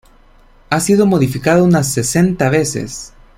Ha 0.71 0.79
sido 0.79 1.05
modificada 1.05 1.61
unas 1.61 1.93
sesenta 1.93 2.49
veces. 2.49 3.13